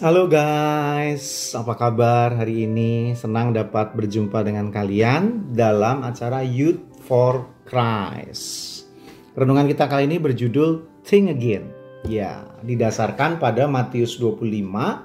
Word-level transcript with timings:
Halo 0.00 0.32
guys, 0.32 1.52
apa 1.52 1.76
kabar 1.76 2.32
hari 2.32 2.64
ini? 2.64 3.12
Senang 3.12 3.52
dapat 3.52 3.92
berjumpa 3.92 4.40
dengan 4.40 4.72
kalian 4.72 5.52
dalam 5.52 6.00
acara 6.00 6.40
Youth 6.40 6.80
for 7.04 7.44
Christ. 7.68 8.88
Renungan 9.36 9.68
kita 9.68 9.92
kali 9.92 10.08
ini 10.08 10.16
berjudul 10.16 11.04
Think 11.04 11.36
Again. 11.36 11.68
Ya, 12.08 12.48
didasarkan 12.64 13.36
pada 13.36 13.68
Matius 13.68 14.16
25 14.16 15.04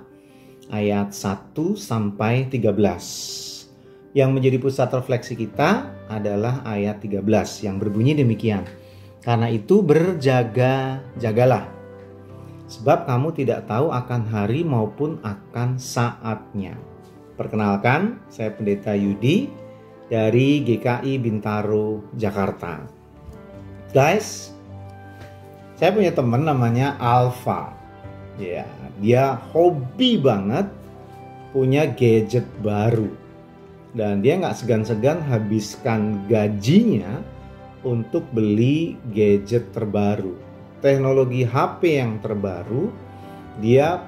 ayat 0.71 1.11
1 1.11 1.75
sampai 1.75 2.47
13. 2.47 4.15
Yang 4.15 4.29
menjadi 4.31 4.63
pusat 4.63 4.95
refleksi 4.95 5.35
kita 5.35 5.91
adalah 6.07 6.63
ayat 6.63 7.03
13 7.03 7.19
yang 7.67 7.83
berbunyi 7.83 8.15
demikian. 8.15 8.63
Karena 9.19 9.51
itu 9.51 9.83
berjaga-jagalah 9.83 11.74
sebab 12.65 13.05
kamu 13.05 13.33
tidak 13.37 13.69
tahu 13.69 13.93
akan 13.93 14.21
hari 14.25 14.65
maupun 14.65 15.21
akan 15.21 15.77
saatnya. 15.77 16.73
Perkenalkan, 17.37 18.23
saya 18.31 18.53
Pendeta 18.55 18.95
Yudi 18.95 19.51
dari 20.09 20.63
GKI 20.63 21.13
Bintaro, 21.21 22.01
Jakarta. 22.15 22.85
Guys, 23.91 24.55
saya 25.75 25.91
punya 25.91 26.11
teman 26.15 26.47
namanya 26.47 26.95
Alfa. 26.97 27.75
Ya, 28.39 28.67
dia 28.99 29.35
hobi 29.51 30.19
banget 30.19 30.67
punya 31.51 31.87
gadget 31.87 32.47
baru. 32.59 33.11
Dan 33.95 34.19
dia 34.19 34.35
nggak 34.35 34.59
segan-segan 34.59 35.23
habiskan 35.23 36.27
gajinya 36.27 37.23
untuk 37.87 38.27
beli 38.35 38.99
gadget 39.15 39.71
terbaru 39.71 40.35
teknologi 40.85 41.41
HP 41.41 41.97
yang 41.97 42.21
terbaru, 42.21 42.93
dia 43.57 44.05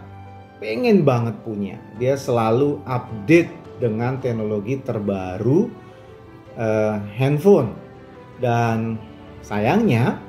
pengen 0.62 1.02
banget 1.02 1.34
punya. 1.42 1.82
Dia 1.98 2.14
selalu 2.14 2.86
update 2.86 3.82
dengan 3.82 4.22
teknologi 4.22 4.78
terbaru 4.86 5.74
uh, 6.54 7.02
handphone. 7.18 7.74
Dan 8.38 9.02
sayangnya 9.42 10.22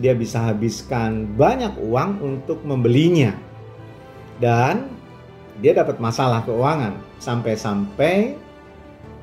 dia 0.00 0.16
bisa 0.16 0.48
habiskan 0.48 1.28
banyak 1.36 1.76
uang 1.76 2.24
untuk 2.24 2.64
membelinya. 2.64 3.36
Dan 4.40 4.88
dia 5.60 5.76
dapat 5.76 6.00
masalah 6.00 6.40
keuangan 6.48 6.96
sampai-sampai 7.20 8.40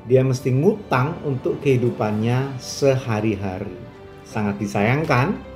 dia 0.06 0.22
mesti 0.22 0.54
ngutang 0.54 1.18
untuk 1.26 1.58
kehidupannya 1.58 2.54
sehari-hari. 2.62 3.74
Sangat 4.22 4.62
disayangkan 4.62 5.51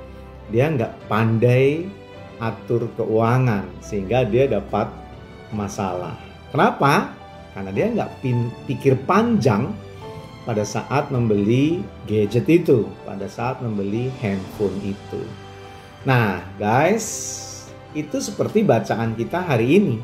dia 0.51 0.71
nggak 0.71 1.11
pandai 1.11 1.87
atur 2.37 2.87
keuangan 2.95 3.65
sehingga 3.81 4.23
dia 4.23 4.45
dapat 4.47 4.87
masalah. 5.51 6.15
Kenapa? 6.53 7.11
Karena 7.51 7.71
dia 7.73 7.85
nggak 7.89 8.11
pikir 8.69 8.93
panjang 9.09 9.73
pada 10.47 10.63
saat 10.63 11.11
membeli 11.11 11.83
gadget 12.07 12.47
itu, 12.47 12.87
pada 13.03 13.27
saat 13.27 13.59
membeli 13.59 14.07
handphone 14.23 14.79
itu. 14.85 15.19
Nah, 16.07 16.39
guys, 16.55 17.03
itu 17.91 18.21
seperti 18.23 18.63
bacaan 18.63 19.17
kita 19.17 19.43
hari 19.43 19.81
ini, 19.81 19.97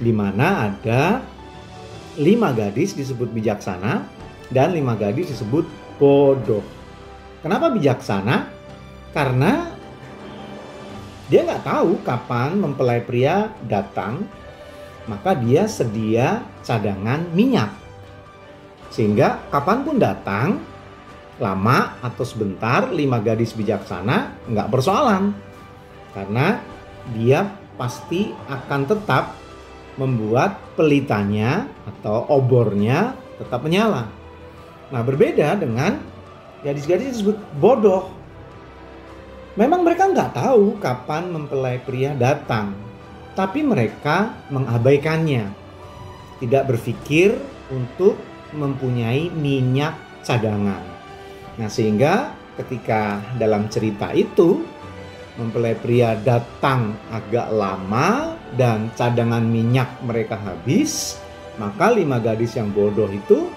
di 0.00 0.10
mana 0.10 0.72
ada 0.72 1.22
lima 2.18 2.50
gadis 2.50 2.96
disebut 2.98 3.30
bijaksana 3.30 4.02
dan 4.50 4.74
lima 4.74 4.98
gadis 4.98 5.30
disebut 5.30 5.68
bodoh. 6.00 6.64
Kenapa 7.44 7.70
bijaksana? 7.70 8.59
Karena 9.10 9.74
dia 11.26 11.46
nggak 11.46 11.66
tahu 11.66 12.02
kapan 12.02 12.58
mempelai 12.58 13.02
pria 13.02 13.50
datang, 13.66 14.26
maka 15.06 15.34
dia 15.34 15.66
sedia 15.66 16.42
cadangan 16.62 17.26
minyak. 17.34 17.70
Sehingga 18.90 19.38
kapan 19.50 19.86
pun 19.86 19.96
datang, 20.02 20.58
lama 21.38 21.98
atau 22.02 22.26
sebentar, 22.26 22.90
lima 22.90 23.22
gadis 23.22 23.54
bijaksana 23.54 24.46
nggak 24.50 24.70
persoalan. 24.70 25.34
Karena 26.10 26.58
dia 27.14 27.46
pasti 27.78 28.34
akan 28.50 28.80
tetap 28.90 29.38
membuat 29.98 30.58
pelitanya 30.74 31.66
atau 31.86 32.26
obornya 32.30 33.14
tetap 33.38 33.62
menyala. 33.62 34.10
Nah 34.90 35.02
berbeda 35.06 35.56
dengan 35.58 36.02
gadis-gadis 36.66 37.18
disebut 37.18 37.38
bodoh 37.56 38.19
Memang 39.58 39.82
mereka 39.82 40.06
nggak 40.06 40.30
tahu 40.38 40.78
kapan 40.78 41.26
mempelai 41.34 41.82
pria 41.82 42.14
datang, 42.14 42.70
tapi 43.34 43.66
mereka 43.66 44.30
mengabaikannya. 44.46 45.50
Tidak 46.38 46.64
berpikir 46.70 47.34
untuk 47.74 48.14
mempunyai 48.54 49.26
minyak 49.34 49.98
cadangan. 50.22 50.82
Nah, 51.58 51.66
sehingga 51.66 52.30
ketika 52.62 53.18
dalam 53.42 53.66
cerita 53.66 54.14
itu 54.14 54.62
mempelai 55.34 55.74
pria 55.74 56.14
datang 56.14 56.94
agak 57.10 57.50
lama 57.50 58.38
dan 58.54 58.90
cadangan 58.94 59.42
minyak 59.42 59.98
mereka 60.06 60.38
habis, 60.38 61.18
maka 61.58 61.90
lima 61.90 62.22
gadis 62.22 62.54
yang 62.54 62.70
bodoh 62.70 63.10
itu 63.10 63.50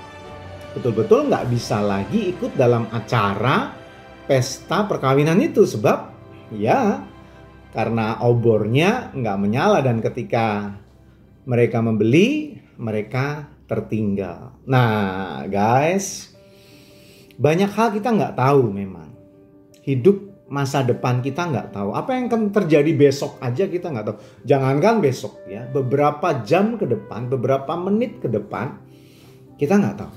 betul-betul 0.74 1.30
nggak 1.30 1.54
bisa 1.54 1.78
lagi 1.86 2.34
ikut 2.34 2.58
dalam 2.58 2.90
acara 2.90 3.83
pesta 4.24 4.88
perkawinan 4.88 5.40
itu 5.44 5.68
sebab 5.68 6.12
ya 6.56 7.04
karena 7.74 8.22
obornya 8.22 9.12
nggak 9.12 9.38
menyala 9.42 9.82
dan 9.82 10.00
ketika 10.00 10.78
mereka 11.44 11.84
membeli 11.84 12.62
mereka 12.80 13.50
tertinggal. 13.68 14.56
Nah 14.70 15.44
guys 15.50 16.32
banyak 17.36 17.72
hal 17.74 17.90
kita 17.92 18.14
nggak 18.14 18.38
tahu 18.38 18.70
memang. 18.70 19.12
Hidup 19.84 20.48
masa 20.48 20.86
depan 20.86 21.20
kita 21.20 21.50
nggak 21.50 21.74
tahu. 21.74 21.92
Apa 21.98 22.16
yang 22.16 22.30
akan 22.30 22.54
terjadi 22.54 22.94
besok 22.94 23.42
aja 23.42 23.68
kita 23.68 23.90
nggak 23.92 24.06
tahu. 24.06 24.18
Jangankan 24.48 25.02
besok 25.04 25.44
ya 25.50 25.68
beberapa 25.68 26.46
jam 26.46 26.80
ke 26.80 26.86
depan 26.88 27.28
beberapa 27.28 27.74
menit 27.76 28.22
ke 28.24 28.30
depan 28.32 28.80
kita 29.58 29.82
nggak 29.82 29.98
tahu. 29.98 30.16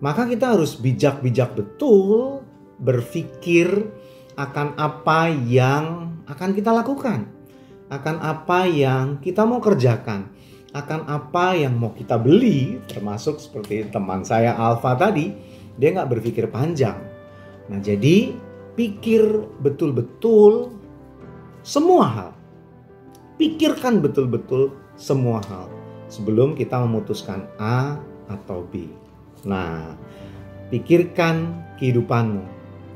Maka 0.00 0.24
kita 0.28 0.56
harus 0.56 0.80
bijak-bijak 0.80 1.56
betul 1.56 2.39
berpikir 2.80 3.88
akan 4.34 4.74
apa 4.80 5.28
yang 5.28 6.16
akan 6.24 6.50
kita 6.56 6.72
lakukan, 6.72 7.28
akan 7.92 8.16
apa 8.24 8.64
yang 8.66 9.20
kita 9.20 9.44
mau 9.44 9.60
kerjakan, 9.60 10.32
akan 10.72 11.00
apa 11.06 11.58
yang 11.58 11.76
mau 11.76 11.92
kita 11.92 12.16
beli, 12.16 12.80
termasuk 12.88 13.36
seperti 13.36 13.88
teman 13.92 14.24
saya 14.24 14.56
Alfa 14.56 14.96
tadi, 14.96 15.32
dia 15.76 15.92
nggak 15.92 16.10
berpikir 16.18 16.48
panjang. 16.48 16.96
Nah 17.68 17.78
jadi 17.78 18.32
pikir 18.74 19.22
betul-betul 19.60 20.72
semua 21.60 22.04
hal, 22.08 22.30
pikirkan 23.36 24.00
betul-betul 24.00 24.72
semua 24.96 25.44
hal 25.48 25.68
sebelum 26.10 26.58
kita 26.58 26.80
memutuskan 26.82 27.46
A 27.56 27.96
atau 28.26 28.66
B. 28.68 28.90
Nah, 29.46 29.96
pikirkan 30.68 31.56
kehidupanmu, 31.80 32.44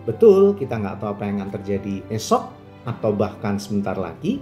betul 0.05 0.57
kita 0.57 0.77
nggak 0.81 1.01
tahu 1.01 1.11
apa 1.17 1.23
yang 1.27 1.37
akan 1.45 1.51
terjadi 1.61 1.95
esok 2.13 2.53
atau 2.85 3.11
bahkan 3.17 3.57
sebentar 3.57 3.97
lagi, 3.97 4.41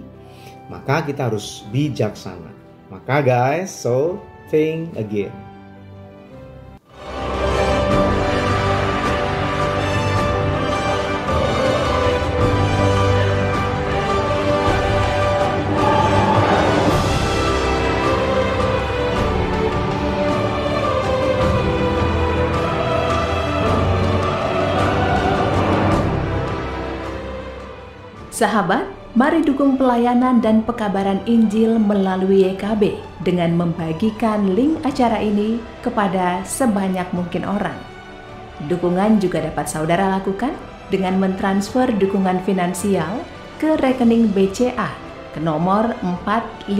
maka 0.67 1.03
kita 1.03 1.31
harus 1.31 1.63
bijaksana. 1.71 2.51
Maka 2.91 3.23
guys, 3.23 3.71
so 3.71 4.19
think 4.51 4.93
again. 4.99 5.52
Sahabat, 28.33 28.89
mari 29.13 29.45
dukung 29.45 29.77
pelayanan 29.77 30.41
dan 30.41 30.65
pekabaran 30.65 31.21
Injil 31.29 31.77
melalui 31.77 32.49
YKB 32.49 32.97
dengan 33.21 33.53
membagikan 33.53 34.57
link 34.57 34.81
acara 34.81 35.21
ini 35.21 35.61
kepada 35.85 36.41
sebanyak 36.41 37.05
mungkin 37.13 37.45
orang. 37.45 37.77
Dukungan 38.65 39.21
juga 39.21 39.45
dapat 39.45 39.69
saudara 39.69 40.17
lakukan 40.17 40.49
dengan 40.89 41.21
mentransfer 41.21 41.93
dukungan 41.93 42.41
finansial 42.41 43.21
ke 43.61 43.77
rekening 43.77 44.33
BCA 44.33 44.89
ke 45.29 45.37
nomor 45.37 45.93
450 46.01 46.73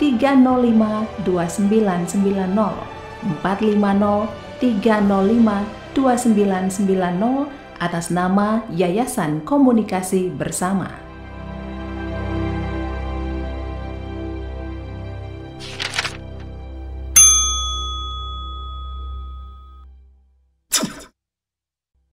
305 0.00 1.28
2990 1.28 3.36
450 3.44 4.56
305 4.56 5.92
2990 5.92 7.59
atas 7.80 8.12
nama 8.12 8.62
Yayasan 8.68 9.40
Komunikasi 9.42 10.28
Bersama. 10.28 11.09